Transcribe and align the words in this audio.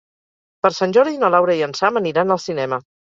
Per 0.65 0.69
Sant 0.77 0.95
Jordi 0.95 1.19
na 1.23 1.29
Laura 1.35 1.57
i 1.59 1.61
en 1.65 1.75
Sam 1.81 2.01
aniran 2.01 2.37
al 2.37 2.41
cinema. 2.47 2.81